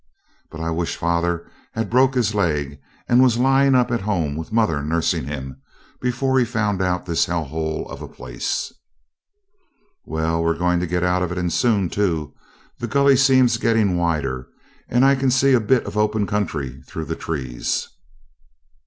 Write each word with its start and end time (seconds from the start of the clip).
But 0.49 0.61
I 0.61 0.71
wish 0.71 0.95
father 0.95 1.47
had 1.73 1.91
broke 1.91 2.15
his 2.15 2.33
leg, 2.33 2.79
and 3.07 3.21
was 3.21 3.37
lying 3.37 3.75
up 3.75 3.91
at 3.91 4.01
home, 4.01 4.35
with 4.35 4.51
mother 4.51 4.81
nursing 4.81 5.25
him, 5.25 5.61
before 6.01 6.39
he 6.39 6.43
found 6.43 6.81
out 6.81 7.05
this 7.05 7.25
hell 7.27 7.43
hole 7.43 7.87
of 7.87 8.01
a 8.01 8.07
place.' 8.07 8.73
'Well, 10.03 10.43
we're 10.43 10.57
going 10.57 10.79
to 10.79 10.87
get 10.87 11.03
out 11.03 11.21
of 11.21 11.31
it, 11.31 11.37
and 11.37 11.53
soon 11.53 11.87
too. 11.87 12.33
The 12.79 12.87
gully 12.87 13.15
seems 13.15 13.57
getting 13.59 13.95
wider, 13.95 14.47
and 14.89 15.05
I 15.05 15.13
can 15.13 15.29
see 15.29 15.53
a 15.53 15.59
bit 15.59 15.85
of 15.85 15.95
open 15.95 16.25
country 16.25 16.81
through 16.87 17.05
the 17.05 17.15
trees.' 17.15 17.87